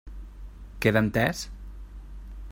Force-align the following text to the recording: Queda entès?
Queda 0.85 1.03
entès? 1.05 1.43